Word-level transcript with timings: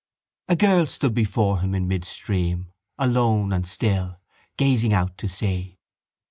A 0.47 0.55
girl 0.55 0.87
stood 0.87 1.13
before 1.13 1.59
him 1.59 1.75
in 1.75 1.87
midstream, 1.87 2.71
alone 2.97 3.53
and 3.53 3.67
still, 3.67 4.19
gazing 4.57 4.93
out 4.93 5.15
to 5.19 5.27
sea. 5.27 5.77